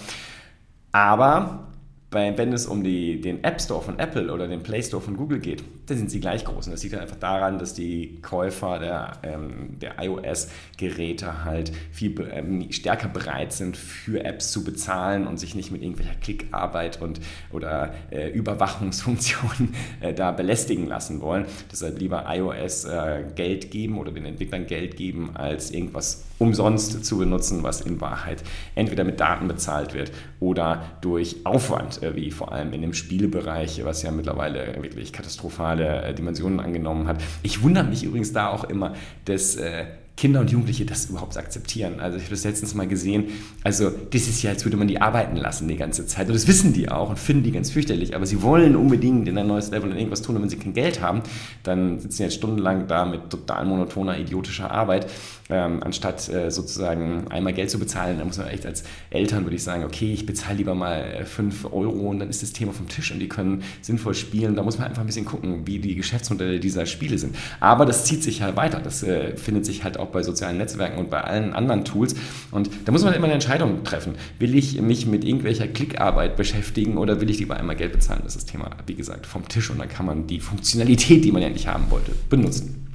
aber 0.91 1.63
wenn 2.11 2.53
es 2.53 2.67
um 2.67 2.83
die, 2.83 3.19
den 3.19 3.44
App 3.44 3.59
Store 3.59 3.81
von 3.81 3.99
Apple 3.99 4.31
oder 4.31 4.47
den 4.47 4.61
Play 4.61 4.81
Store 4.81 5.01
von 5.01 5.17
Google 5.17 5.39
geht, 5.39 5.63
dann 5.87 5.97
sind 5.97 6.11
sie 6.11 6.19
gleich 6.19 6.43
groß. 6.45 6.67
Und 6.67 6.73
das 6.73 6.83
liegt 6.83 6.93
halt 6.93 7.03
einfach 7.03 7.17
daran, 7.17 7.59
dass 7.59 7.73
die 7.73 8.19
Käufer 8.21 8.79
der, 8.79 9.13
ähm, 9.23 9.79
der 9.79 9.95
iOS-Geräte 10.01 11.45
halt 11.45 11.71
viel 11.91 12.13
ähm, 12.31 12.71
stärker 12.71 13.07
bereit 13.07 13.53
sind, 13.53 13.77
für 13.77 14.23
Apps 14.23 14.51
zu 14.51 14.63
bezahlen 14.63 15.27
und 15.27 15.39
sich 15.39 15.55
nicht 15.55 15.71
mit 15.71 15.81
irgendwelcher 15.81 16.15
Klickarbeit 16.15 17.01
und, 17.01 17.21
oder 17.51 17.93
äh, 18.11 18.29
Überwachungsfunktionen 18.29 19.73
äh, 20.01 20.13
da 20.13 20.31
belästigen 20.31 20.87
lassen 20.87 21.21
wollen. 21.21 21.45
Deshalb 21.71 21.99
lieber 21.99 22.25
iOS 22.27 22.85
äh, 22.85 23.23
Geld 23.35 23.71
geben 23.71 23.97
oder 23.97 24.11
den 24.11 24.25
Entwicklern 24.25 24.67
Geld 24.67 24.97
geben, 24.97 25.31
als 25.35 25.71
irgendwas 25.71 26.25
umsonst 26.39 27.03
zu 27.03 27.17
benutzen, 27.17 27.63
was 27.63 27.81
in 27.81 27.99
Wahrheit 27.99 28.43
entweder 28.75 29.03
mit 29.03 29.19
Daten 29.19 29.47
bezahlt 29.47 29.93
wird 29.93 30.11
oder 30.39 30.83
durch 31.01 31.37
Aufwand, 31.45 32.03
äh, 32.03 32.15
wie 32.15 32.31
vor 32.31 32.51
allem 32.51 32.73
in 32.73 32.81
dem 32.81 32.93
Spielebereich, 32.93 33.83
was 33.85 34.03
ja 34.03 34.11
mittlerweile 34.11 34.75
wirklich 34.81 35.13
katastrophale 35.13 35.76
äh, 35.79 36.13
Dimensionen 36.13 36.59
angenommen 36.59 37.07
hat. 37.07 37.21
Ich 37.44 37.62
wundere 37.63 37.85
mich 37.85 38.03
übrigens 38.03 38.33
da 38.33 38.50
auch 38.50 38.63
immer, 38.63 38.94
dass 39.25 39.56
äh, 39.56 39.85
Kinder 40.17 40.39
und 40.39 40.49
Jugendliche 40.49 40.83
das 40.83 41.05
überhaupt 41.05 41.37
akzeptieren. 41.37 41.99
Also 41.99 42.17
ich 42.17 42.23
habe 42.23 42.35
das 42.35 42.43
letztens 42.43 42.73
mal 42.73 42.87
gesehen. 42.87 43.25
Also 43.63 43.91
das 43.91 44.27
ist 44.27 44.41
ja, 44.41 44.49
als 44.49 44.65
würde 44.65 44.75
man 44.75 44.87
die 44.87 44.99
arbeiten 44.99 45.35
lassen 45.35 45.67
die 45.67 45.77
ganze 45.77 46.07
Zeit. 46.07 46.27
Und 46.27 46.33
das 46.33 46.47
wissen 46.47 46.73
die 46.73 46.89
auch 46.89 47.11
und 47.11 47.19
finden 47.19 47.43
die 47.43 47.51
ganz 47.51 47.69
fürchterlich. 47.69 48.15
Aber 48.15 48.25
sie 48.25 48.41
wollen 48.41 48.75
unbedingt 48.75 49.27
in 49.27 49.37
ein 49.37 49.45
neues 49.45 49.69
Level 49.69 49.91
und 49.91 49.95
irgendwas 49.95 50.23
tun. 50.23 50.35
Und 50.35 50.41
wenn 50.41 50.49
sie 50.49 50.57
kein 50.57 50.73
Geld 50.73 51.01
haben, 51.01 51.21
dann 51.61 51.99
sitzen 51.99 52.17
sie 52.17 52.23
jetzt 52.23 52.33
stundenlang 52.33 52.87
da 52.87 53.05
mit 53.05 53.29
total 53.29 53.65
monotoner, 53.65 54.17
idiotischer 54.17 54.71
Arbeit. 54.71 55.05
Ähm, 55.49 55.81
anstatt 55.81 56.27
äh, 56.29 56.51
sozusagen 56.51 57.27
einmal 57.29 57.53
Geld 57.53 57.69
zu 57.69 57.79
bezahlen, 57.79 58.17
da 58.17 58.25
muss 58.25 58.37
man 58.37 58.47
echt 58.47 58.65
als 58.65 58.83
Eltern, 59.11 59.45
würde 59.45 59.55
ich 59.55 59.63
sagen, 59.63 59.85
okay, 59.85 60.11
ich 60.11 60.25
bezahle 60.25 60.57
lieber 60.57 60.75
mal 60.75 61.23
5 61.25 61.63
äh, 61.63 61.67
Euro 61.67 62.09
und 62.09 62.19
dann 62.19 62.29
ist 62.29 62.43
das 62.43 62.51
Thema 62.51 62.73
vom 62.73 62.89
Tisch 62.89 63.11
und 63.11 63.19
die 63.19 63.29
können 63.29 63.63
sinnvoll 63.81 64.13
spielen. 64.13 64.55
Da 64.55 64.63
muss 64.63 64.77
man 64.77 64.87
einfach 64.87 65.03
ein 65.03 65.05
bisschen 65.05 65.25
gucken, 65.25 65.65
wie 65.65 65.79
die 65.79 65.95
Geschäftsmodelle 65.95 66.59
dieser 66.59 66.85
Spiele 66.85 67.17
sind. 67.17 67.35
Aber 67.61 67.85
das 67.85 68.03
zieht 68.03 68.23
sich 68.23 68.41
halt 68.41 68.57
weiter. 68.57 68.81
Das 68.83 69.03
äh, 69.03 69.37
findet 69.37 69.65
sich 69.65 69.85
halt 69.85 69.97
auch 69.97 70.06
auch 70.07 70.12
bei 70.12 70.24
sozialen 70.24 70.57
Netzwerken 70.57 70.98
und 70.98 71.09
bei 71.09 71.21
allen 71.21 71.54
anderen 71.54 71.86
Tools. 71.86 72.15
Und 72.51 72.69
da 72.86 72.92
muss 72.92 73.04
man 73.04 73.13
immer 73.13 73.25
eine 73.25 73.33
Entscheidung 73.33 73.83
treffen. 73.83 74.15
Will 74.39 74.56
ich 74.56 74.81
mich 74.81 75.06
mit 75.06 75.24
irgendwelcher 75.24 75.68
Klickarbeit 75.68 76.36
beschäftigen 76.36 76.98
oder 76.98 77.21
will 77.21 77.30
ich 77.30 77.39
lieber 77.39 77.57
einmal 77.57 77.75
Geld 77.75 77.92
bezahlen? 77.92 78.21
Das 78.24 78.36
ist 78.36 78.44
das 78.44 78.51
Thema, 78.51 78.69
wie 78.86 78.95
gesagt, 78.95 79.25
vom 79.25 79.48
Tisch 79.48 79.69
und 79.69 79.80
dann 79.80 79.89
kann 79.89 80.06
man 80.06 80.27
die 80.27 80.39
Funktionalität, 80.39 81.23
die 81.23 81.31
man 81.31 81.42
ja 81.42 81.49
nicht 81.49 81.68
haben 81.68 81.85
wollte, 81.90 82.11
benutzen. 82.30 82.87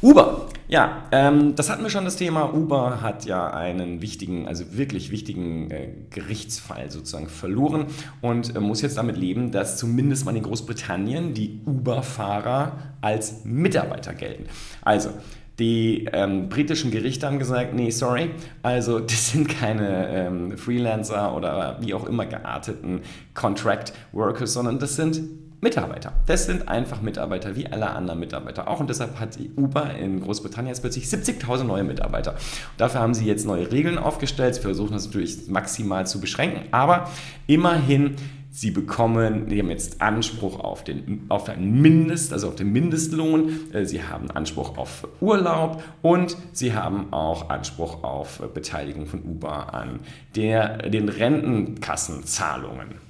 Uber. 0.00 0.46
Ja, 0.68 1.04
ähm, 1.12 1.54
das 1.56 1.70
hatten 1.70 1.82
wir 1.82 1.88
schon 1.88 2.04
das 2.04 2.16
Thema. 2.16 2.54
Uber 2.54 3.00
hat 3.00 3.24
ja 3.24 3.50
einen 3.50 4.02
wichtigen, 4.02 4.46
also 4.46 4.76
wirklich 4.76 5.10
wichtigen 5.10 5.70
äh, 5.70 5.88
Gerichtsfall 6.10 6.90
sozusagen 6.90 7.28
verloren 7.28 7.86
und 8.20 8.54
äh, 8.54 8.60
muss 8.60 8.82
jetzt 8.82 8.98
damit 8.98 9.16
leben, 9.16 9.50
dass 9.50 9.78
zumindest 9.78 10.26
mal 10.26 10.36
in 10.36 10.42
Großbritannien 10.42 11.32
die 11.32 11.62
Uber-Fahrer 11.64 12.76
als 13.00 13.44
Mitarbeiter 13.44 14.12
gelten. 14.12 14.44
Also, 14.82 15.08
die 15.58 16.08
ähm, 16.12 16.48
britischen 16.48 16.90
Gerichte 16.90 17.26
haben 17.26 17.38
gesagt, 17.38 17.74
nee, 17.74 17.90
sorry, 17.90 18.30
also 18.62 18.98
das 19.00 19.30
sind 19.30 19.48
keine 19.48 20.08
ähm, 20.08 20.58
Freelancer 20.58 21.34
oder 21.34 21.78
wie 21.80 21.94
auch 21.94 22.06
immer 22.06 22.26
gearteten 22.26 23.00
Contract 23.34 23.92
Workers, 24.12 24.52
sondern 24.52 24.78
das 24.78 24.96
sind 24.96 25.20
Mitarbeiter. 25.60 26.12
Das 26.26 26.46
sind 26.46 26.68
einfach 26.68 27.02
Mitarbeiter 27.02 27.56
wie 27.56 27.66
alle 27.66 27.90
anderen 27.90 28.20
Mitarbeiter 28.20 28.68
auch. 28.68 28.78
Und 28.78 28.90
deshalb 28.90 29.18
hat 29.18 29.36
Uber 29.56 29.92
in 29.94 30.20
Großbritannien 30.20 30.68
jetzt 30.68 30.82
plötzlich 30.82 31.06
70.000 31.06 31.64
neue 31.64 31.82
Mitarbeiter. 31.82 32.32
Und 32.32 32.40
dafür 32.80 33.00
haben 33.00 33.12
sie 33.12 33.26
jetzt 33.26 33.44
neue 33.44 33.72
Regeln 33.72 33.98
aufgestellt. 33.98 34.54
Sie 34.54 34.60
versuchen 34.60 34.92
das 34.92 35.06
natürlich 35.06 35.48
maximal 35.48 36.06
zu 36.06 36.20
beschränken. 36.20 36.68
Aber 36.70 37.10
immerhin 37.48 38.14
Sie 38.60 38.72
bekommen, 38.72 39.46
die 39.46 39.60
haben 39.60 39.70
jetzt 39.70 40.02
Anspruch 40.02 40.58
auf 40.58 40.82
den, 40.82 41.26
auf 41.28 41.44
den 41.44 41.80
Mindest, 41.80 42.32
also 42.32 42.48
auf 42.48 42.56
den 42.56 42.72
Mindestlohn. 42.72 43.72
Äh, 43.72 43.84
sie 43.84 44.02
haben 44.02 44.32
Anspruch 44.32 44.76
auf 44.76 45.06
Urlaub 45.20 45.80
und 46.02 46.36
sie 46.52 46.74
haben 46.74 47.12
auch 47.12 47.50
Anspruch 47.50 48.02
auf 48.02 48.42
Beteiligung 48.54 49.06
von 49.06 49.22
Uber 49.22 49.74
an 49.74 50.00
der, 50.34 50.88
den 50.88 51.08
Rentenkassenzahlungen. 51.08 53.07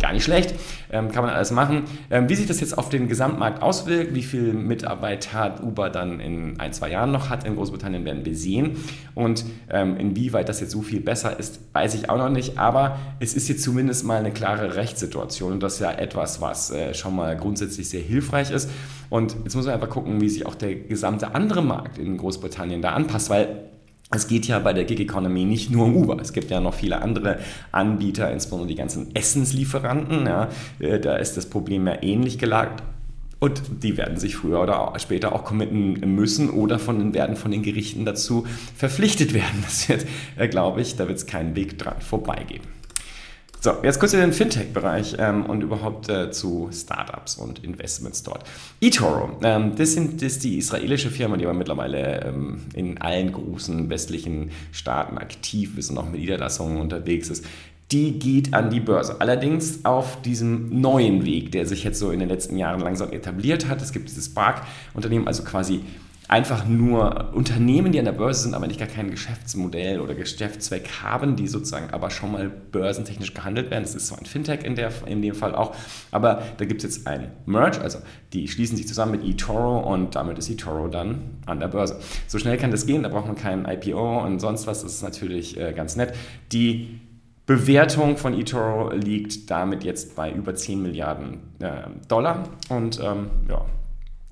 Gar 0.00 0.12
nicht 0.12 0.24
schlecht, 0.24 0.54
ähm, 0.90 1.10
kann 1.10 1.24
man 1.24 1.34
alles 1.34 1.50
machen. 1.50 1.84
Ähm, 2.10 2.28
wie 2.28 2.34
sich 2.34 2.46
das 2.46 2.60
jetzt 2.60 2.76
auf 2.76 2.88
den 2.88 3.08
Gesamtmarkt 3.08 3.62
auswirkt, 3.62 4.14
wie 4.14 4.22
viel 4.22 4.52
Mitarbeit 4.52 5.32
hat 5.32 5.62
Uber 5.62 5.90
dann 5.90 6.20
in 6.20 6.60
ein, 6.60 6.72
zwei 6.72 6.90
Jahren 6.90 7.12
noch 7.12 7.30
hat 7.30 7.44
in 7.44 7.56
Großbritannien, 7.56 8.04
werden 8.04 8.24
wir 8.24 8.36
sehen. 8.36 8.76
Und 9.14 9.44
ähm, 9.70 9.96
inwieweit 9.96 10.48
das 10.48 10.60
jetzt 10.60 10.72
so 10.72 10.82
viel 10.82 11.00
besser 11.00 11.38
ist, 11.38 11.60
weiß 11.72 11.94
ich 11.94 12.10
auch 12.10 12.18
noch 12.18 12.30
nicht. 12.30 12.58
Aber 12.58 12.98
es 13.20 13.34
ist 13.34 13.48
jetzt 13.48 13.62
zumindest 13.62 14.04
mal 14.04 14.18
eine 14.18 14.32
klare 14.32 14.76
Rechtssituation 14.76 15.52
und 15.52 15.62
das 15.62 15.74
ist 15.74 15.80
ja 15.80 15.92
etwas, 15.92 16.40
was 16.40 16.70
äh, 16.70 16.94
schon 16.94 17.16
mal 17.16 17.36
grundsätzlich 17.36 17.88
sehr 17.88 18.02
hilfreich 18.02 18.50
ist. 18.50 18.70
Und 19.08 19.36
jetzt 19.44 19.54
muss 19.54 19.66
man 19.66 19.74
einfach 19.74 19.90
gucken, 19.90 20.20
wie 20.20 20.28
sich 20.28 20.46
auch 20.46 20.54
der 20.54 20.74
gesamte 20.74 21.34
andere 21.34 21.62
Markt 21.62 21.98
in 21.98 22.16
Großbritannien 22.16 22.82
da 22.82 22.90
anpasst, 22.90 23.30
weil 23.30 23.70
es 24.10 24.28
geht 24.28 24.46
ja 24.46 24.58
bei 24.58 24.72
der 24.72 24.84
Gig 24.84 25.00
Economy 25.00 25.44
nicht 25.44 25.70
nur 25.70 25.86
um 25.86 25.96
Uber. 25.96 26.18
Es 26.20 26.32
gibt 26.32 26.50
ja 26.50 26.60
noch 26.60 26.74
viele 26.74 27.02
andere 27.02 27.38
Anbieter, 27.72 28.30
insbesondere 28.32 28.68
die 28.68 28.76
ganzen 28.76 29.14
Essenslieferanten. 29.14 30.26
Ja. 30.26 30.48
Äh, 30.78 31.00
da 31.00 31.16
ist 31.16 31.36
das 31.36 31.46
Problem 31.46 31.86
ja 31.86 32.02
ähnlich 32.02 32.38
gelagert. 32.38 32.82
Und 33.38 33.62
die 33.82 33.96
werden 33.98 34.16
sich 34.16 34.36
früher 34.36 34.62
oder 34.62 34.94
später 34.98 35.34
auch 35.34 35.44
committen 35.44 36.14
müssen 36.14 36.48
oder 36.48 36.78
von, 36.78 37.12
werden 37.12 37.36
von 37.36 37.50
den 37.50 37.62
Gerichten 37.62 38.04
dazu 38.06 38.46
verpflichtet 38.76 39.34
werden. 39.34 39.62
Das 39.62 39.88
wird, 39.88 40.06
äh, 40.36 40.48
glaube 40.48 40.80
ich, 40.80 40.96
da 40.96 41.08
wird 41.08 41.18
es 41.18 41.26
keinen 41.26 41.54
Weg 41.54 41.78
dran 41.78 42.00
vorbeigehen. 42.00 42.62
So, 43.60 43.74
jetzt 43.82 43.98
kurz 43.98 44.12
in 44.12 44.20
den 44.20 44.32
Fintech-Bereich 44.32 45.16
ähm, 45.18 45.46
und 45.46 45.62
überhaupt 45.62 46.08
äh, 46.08 46.30
zu 46.30 46.68
Startups 46.72 47.36
und 47.36 47.64
Investments 47.64 48.22
dort. 48.22 48.44
eToro, 48.80 49.30
ähm, 49.42 49.74
das, 49.76 49.94
sind, 49.94 50.22
das 50.22 50.34
ist 50.34 50.44
die 50.44 50.58
israelische 50.58 51.10
Firma, 51.10 51.36
die 51.36 51.44
aber 51.46 51.54
mittlerweile 51.54 52.22
ähm, 52.24 52.60
in 52.74 52.98
allen 52.98 53.32
großen 53.32 53.88
westlichen 53.88 54.50
Staaten 54.72 55.18
aktiv 55.18 55.78
ist 55.78 55.90
und 55.90 55.98
auch 55.98 56.08
mit 56.08 56.20
Niederlassungen 56.20 56.80
unterwegs 56.80 57.30
ist. 57.30 57.44
Die 57.92 58.18
geht 58.18 58.52
an 58.52 58.70
die 58.70 58.80
Börse. 58.80 59.20
Allerdings 59.20 59.84
auf 59.84 60.20
diesem 60.22 60.80
neuen 60.80 61.24
Weg, 61.24 61.52
der 61.52 61.66
sich 61.66 61.84
jetzt 61.84 62.00
so 62.00 62.10
in 62.10 62.18
den 62.18 62.28
letzten 62.28 62.56
Jahren 62.56 62.80
langsam 62.80 63.12
etabliert 63.12 63.68
hat. 63.68 63.80
Es 63.80 63.92
gibt 63.92 64.08
dieses 64.08 64.26
Spark-Unternehmen, 64.26 65.28
also 65.28 65.44
quasi 65.44 65.82
einfach 66.28 66.66
nur 66.66 67.32
Unternehmen, 67.34 67.92
die 67.92 67.98
an 67.98 68.04
der 68.04 68.12
Börse 68.12 68.42
sind, 68.42 68.54
aber 68.54 68.64
eigentlich 68.64 68.78
gar 68.78 68.88
kein 68.88 69.10
Geschäftsmodell 69.10 70.00
oder 70.00 70.14
Geschäftszweck 70.14 70.88
haben, 71.02 71.36
die 71.36 71.46
sozusagen 71.46 71.90
aber 71.92 72.10
schon 72.10 72.32
mal 72.32 72.48
börsentechnisch 72.48 73.32
gehandelt 73.32 73.70
werden. 73.70 73.84
Das 73.84 73.94
ist 73.94 74.08
so 74.08 74.16
ein 74.16 74.26
Fintech 74.26 74.64
in, 74.64 74.74
der, 74.74 74.90
in 75.06 75.22
dem 75.22 75.34
Fall 75.34 75.54
auch. 75.54 75.74
Aber 76.10 76.42
da 76.56 76.64
gibt 76.64 76.82
es 76.82 76.96
jetzt 76.96 77.06
ein 77.06 77.30
Merge, 77.46 77.80
also 77.80 77.98
die 78.32 78.48
schließen 78.48 78.76
sich 78.76 78.88
zusammen 78.88 79.12
mit 79.12 79.24
eToro 79.24 79.78
und 79.78 80.16
damit 80.16 80.38
ist 80.38 80.50
eToro 80.50 80.88
dann 80.88 81.38
an 81.46 81.60
der 81.60 81.68
Börse. 81.68 82.00
So 82.26 82.38
schnell 82.38 82.56
kann 82.56 82.72
das 82.72 82.86
gehen, 82.86 83.04
da 83.04 83.08
braucht 83.08 83.26
man 83.26 83.36
kein 83.36 83.64
IPO 83.64 84.24
und 84.24 84.40
sonst 84.40 84.66
was. 84.66 84.82
Das 84.82 84.92
ist 84.92 85.02
natürlich 85.02 85.58
äh, 85.60 85.72
ganz 85.72 85.94
nett. 85.94 86.12
Die 86.50 87.00
Bewertung 87.46 88.16
von 88.16 88.34
eToro 88.34 88.90
liegt 88.92 89.48
damit 89.48 89.84
jetzt 89.84 90.16
bei 90.16 90.32
über 90.32 90.56
10 90.56 90.82
Milliarden 90.82 91.38
äh, 91.60 91.82
Dollar 92.08 92.48
und 92.68 92.98
ähm, 93.00 93.30
ja, 93.48 93.64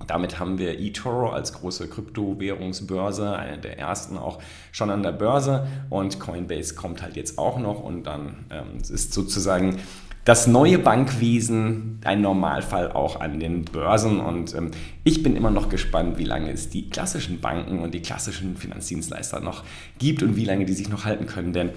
damit 0.07 0.39
haben 0.39 0.57
wir 0.57 0.79
eToro 0.79 1.29
als 1.29 1.53
große 1.53 1.87
Kryptowährungsbörse, 1.87 3.35
eine 3.35 3.57
der 3.57 3.79
ersten 3.79 4.17
auch 4.17 4.39
schon 4.71 4.89
an 4.89 5.03
der 5.03 5.13
Börse. 5.13 5.67
Und 5.89 6.19
Coinbase 6.19 6.75
kommt 6.75 7.01
halt 7.01 7.15
jetzt 7.15 7.37
auch 7.37 7.57
noch. 7.57 7.81
Und 7.81 8.03
dann 8.03 8.45
ähm, 8.51 8.77
ist 8.77 9.13
sozusagen 9.13 9.77
das 10.25 10.47
neue 10.47 10.79
Bankwesen 10.79 11.99
ein 12.03 12.21
Normalfall 12.21 12.91
auch 12.91 13.21
an 13.21 13.39
den 13.39 13.63
Börsen. 13.63 14.19
Und 14.19 14.53
ähm, 14.53 14.71
ich 15.03 15.23
bin 15.23 15.35
immer 15.35 15.51
noch 15.51 15.69
gespannt, 15.69 16.17
wie 16.17 16.25
lange 16.25 16.51
es 16.51 16.69
die 16.69 16.89
klassischen 16.89 17.39
Banken 17.39 17.79
und 17.79 17.93
die 17.93 18.01
klassischen 18.01 18.57
Finanzdienstleister 18.57 19.39
noch 19.39 19.63
gibt 19.97 20.23
und 20.23 20.35
wie 20.35 20.45
lange 20.45 20.65
die 20.65 20.73
sich 20.73 20.89
noch 20.89 21.05
halten 21.05 21.25
können, 21.25 21.53
denn 21.53 21.69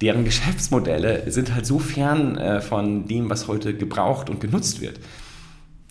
deren 0.00 0.24
Geschäftsmodelle 0.24 1.30
sind 1.30 1.54
halt 1.54 1.66
so 1.66 1.78
fern 1.78 2.36
äh, 2.36 2.60
von 2.60 3.06
dem, 3.06 3.30
was 3.30 3.48
heute 3.48 3.74
gebraucht 3.74 4.28
und 4.28 4.40
genutzt 4.40 4.80
wird. 4.80 4.98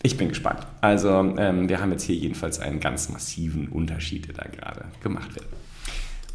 Ich 0.05 0.17
bin 0.17 0.27
gespannt. 0.27 0.59
Also 0.81 1.09
ähm, 1.37 1.69
wir 1.69 1.79
haben 1.79 1.91
jetzt 1.91 2.03
hier 2.03 2.15
jedenfalls 2.15 2.59
einen 2.59 2.81
ganz 2.81 3.07
massiven 3.07 3.69
Unterschied, 3.69 4.27
der 4.27 4.35
da 4.35 4.43
gerade 4.49 4.85
gemacht 5.01 5.33
wird. 5.33 5.45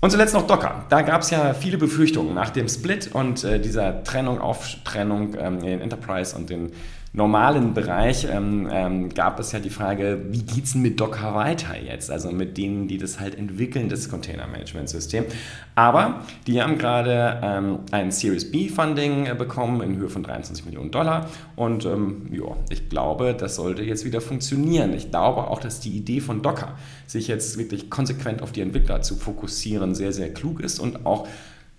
Und 0.01 0.11
zuletzt 0.11 0.33
noch 0.33 0.47
Docker. 0.47 0.87
Da 0.89 1.03
gab 1.03 1.21
es 1.21 1.31
ja 1.31 1.53
viele 1.53 1.77
Befürchtungen 1.77 2.35
nach 2.35 2.51
dem 2.51 2.69
Split 2.69 3.11
und 3.13 3.45
äh, 3.45 3.61
dieser 3.61 4.05
Trennung, 4.05 4.41
Auftrennung 4.41 5.37
ähm, 5.39 5.59
in 5.63 5.81
Enterprise 5.81 6.35
und 6.35 6.49
den 6.49 6.73
normalen 7.19 7.75
Bereich 7.75 8.27
ähm, 8.31 8.69
ähm, 8.71 9.09
gab 9.13 9.41
es 9.41 9.51
ja 9.51 9.59
die 9.59 9.71
Frage, 9.71 10.21
wie 10.31 10.43
geht 10.43 10.65
es 10.65 10.77
mit 10.77 11.01
Docker 11.01 11.35
weiter 11.35 11.77
jetzt? 11.77 12.13
Also 12.13 12.31
mit 12.31 12.57
denen, 12.57 12.87
die 12.87 12.97
das 12.97 13.19
halt 13.19 13.37
entwickeln, 13.37 13.89
das 13.89 14.09
Container-Management-System. 14.09 15.25
Aber 15.75 16.23
die 16.47 16.63
haben 16.63 16.79
gerade 16.79 17.41
ähm, 17.43 17.81
ein 17.91 18.13
Series 18.13 18.51
B-Funding 18.51 19.27
äh, 19.27 19.35
bekommen 19.35 19.83
in 19.83 19.97
Höhe 19.97 20.09
von 20.09 20.23
23 20.23 20.65
Millionen 20.65 20.93
Dollar. 20.93 21.29
Und 21.57 21.85
ähm, 21.85 22.29
ja, 22.31 22.57
ich 22.71 22.89
glaube, 22.89 23.35
das 23.35 23.57
sollte 23.57 23.83
jetzt 23.83 24.05
wieder 24.05 24.21
funktionieren. 24.21 24.95
Ich 24.95 25.11
glaube 25.11 25.49
auch, 25.49 25.59
dass 25.59 25.81
die 25.81 25.91
Idee 25.91 26.21
von 26.21 26.41
Docker, 26.41 26.77
sich 27.07 27.27
jetzt 27.27 27.59
wirklich 27.59 27.91
konsequent 27.91 28.43
auf 28.43 28.53
die 28.53 28.61
Entwickler 28.61 29.03
zu 29.03 29.17
fokussieren, 29.17 29.97
sehr, 29.97 30.13
sehr 30.13 30.33
klug 30.33 30.61
ist 30.61 30.79
und 30.79 31.05
auch 31.05 31.27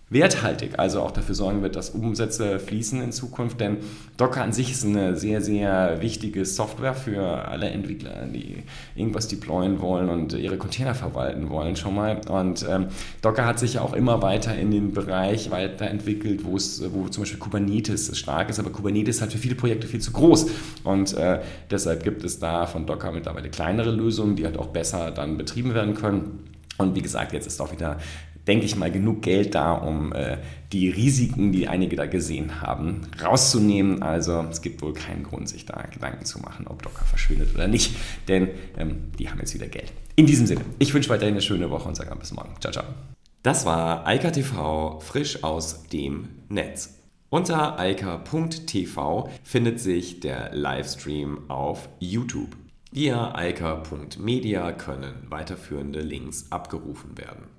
werthaltig, 0.09 0.79
also 0.79 1.01
auch 1.01 1.11
dafür 1.11 1.35
sorgen 1.35 1.61
wird, 1.61 1.75
dass 1.75 1.91
Umsätze 1.91 2.59
fließen 2.59 3.01
in 3.01 3.11
Zukunft. 3.11 3.59
Denn 3.59 3.77
Docker 4.17 4.41
an 4.41 4.53
sich 4.53 4.71
ist 4.71 4.85
eine 4.85 5.15
sehr, 5.15 5.41
sehr 5.41 6.01
wichtige 6.01 6.45
Software 6.45 6.95
für 6.95 7.47
alle 7.47 7.69
Entwickler, 7.69 8.25
die 8.25 8.63
irgendwas 8.95 9.27
deployen 9.27 9.79
wollen 9.81 10.09
und 10.09 10.33
ihre 10.33 10.57
Container 10.57 10.95
verwalten 10.95 11.49
wollen 11.49 11.75
schon 11.75 11.95
mal. 11.95 12.19
Und 12.27 12.65
ähm, 12.67 12.87
Docker 13.21 13.45
hat 13.45 13.59
sich 13.59 13.75
ja 13.75 13.81
auch 13.81 13.93
immer 13.93 14.21
weiter 14.21 14.55
in 14.57 14.71
den 14.71 14.93
Bereich 14.93 15.51
weiterentwickelt, 15.51 16.43
wo 16.43 16.55
es, 16.55 16.81
wo 16.91 17.07
zum 17.07 17.23
Beispiel 17.23 17.39
Kubernetes 17.39 18.17
stark 18.17 18.49
ist, 18.49 18.59
aber 18.59 18.71
Kubernetes 18.71 19.21
halt 19.21 19.31
für 19.31 19.37
viele 19.37 19.55
Projekte 19.55 19.87
viel 19.87 20.01
zu 20.01 20.11
groß. 20.11 20.47
Und 20.83 21.13
äh, 21.13 21.39
deshalb 21.69 22.03
gibt 22.03 22.23
es 22.23 22.39
da 22.39 22.65
von 22.65 22.87
Docker 22.87 23.11
mittlerweile 23.11 23.49
kleinere 23.49 23.91
Lösungen, 23.91 24.35
die 24.35 24.45
halt 24.45 24.57
auch 24.57 24.67
besser 24.67 25.11
dann 25.11 25.37
betrieben 25.37 25.75
werden 25.75 25.93
können. 25.93 26.49
Und 26.79 26.95
wie 26.95 27.01
gesagt, 27.01 27.33
jetzt 27.33 27.45
ist 27.45 27.59
auch 27.61 27.73
wieder 27.73 27.97
denke 28.47 28.65
ich 28.65 28.75
mal, 28.75 28.91
genug 28.91 29.21
Geld 29.21 29.55
da, 29.55 29.73
um 29.73 30.13
äh, 30.13 30.37
die 30.71 30.89
Risiken, 30.89 31.51
die 31.51 31.67
einige 31.67 31.95
da 31.95 32.05
gesehen 32.05 32.61
haben, 32.61 33.01
rauszunehmen. 33.23 34.01
Also 34.01 34.45
es 34.49 34.61
gibt 34.61 34.81
wohl 34.81 34.93
keinen 34.93 35.23
Grund, 35.23 35.49
sich 35.49 35.65
da 35.65 35.83
Gedanken 35.91 36.25
zu 36.25 36.39
machen, 36.39 36.67
ob 36.67 36.81
Docker 36.83 37.05
verschwindet 37.05 37.53
oder 37.53 37.67
nicht, 37.67 37.95
denn 38.27 38.49
ähm, 38.77 39.11
die 39.17 39.29
haben 39.29 39.39
jetzt 39.39 39.53
wieder 39.53 39.67
Geld. 39.67 39.91
In 40.15 40.25
diesem 40.25 40.47
Sinne, 40.47 40.61
ich 40.79 40.93
wünsche 40.93 41.09
weiterhin 41.09 41.33
eine 41.33 41.41
schöne 41.41 41.69
Woche 41.69 41.87
und 41.87 41.95
sage 41.95 42.15
bis 42.15 42.33
morgen. 42.33 42.53
Ciao, 42.59 42.71
ciao. 42.71 42.85
Das 43.41 43.65
war 43.65 44.05
Eika 44.05 44.31
TV 44.31 44.99
frisch 44.99 45.43
aus 45.43 45.83
dem 45.87 46.27
Netz. 46.49 46.99
Unter 47.29 47.77
eika.tv 47.77 49.29
findet 49.43 49.79
sich 49.79 50.19
der 50.19 50.53
Livestream 50.53 51.49
auf 51.49 51.87
YouTube. 51.99 52.57
Via 52.91 53.35
eika.media 53.35 54.71
können 54.71 55.13
weiterführende 55.29 56.01
Links 56.01 56.47
abgerufen 56.51 57.19
werden. 57.19 57.58